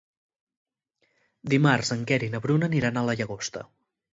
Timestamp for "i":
2.29-2.33